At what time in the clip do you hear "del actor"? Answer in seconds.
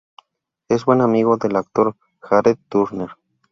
1.37-1.95